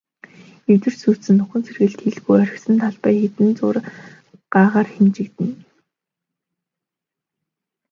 [0.71, 3.79] Эвдэрч сүйдсэн, нөхөн сэргээлт хийлгүй орхисон талбай хэдэн зуун
[4.53, 5.57] гагаар хэмжигдэнэ.